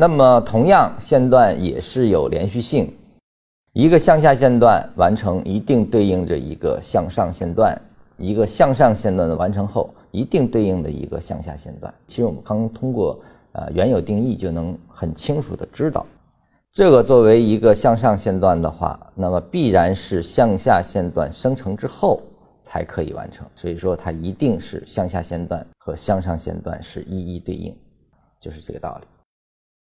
[0.00, 2.90] 那么同样线段也是有连续性，
[3.74, 7.78] 一个向下线段完成一定对应着一个向上线段，
[8.16, 13.20] 一个向上线段的完成后，一定对应的一个向下线段，其实我们刚通过
[13.52, 16.06] 呃原有定义就能很清楚的知道。
[16.72, 22.22] 这个作为一个向上线段的话，那么必然是向下线段生成之后
[22.62, 27.76] 才可以完成，所以说它一定是向下线段和向上线段是一一对应，
[28.40, 29.06] 就是这个道理。